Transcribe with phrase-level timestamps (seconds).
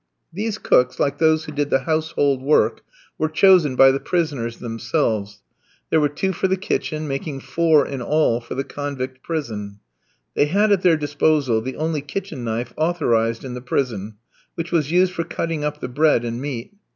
[0.33, 2.81] These cooks, like those who did the household work,
[3.19, 5.43] were chosen by the prisoners themselves.
[5.91, 9.77] There were two for the kitchen, making four in all for the convict prison.
[10.33, 14.15] They had at their disposal the only kitchen knife authorised in the prison,
[14.55, 16.71] which was used for cutting up the bread and meat.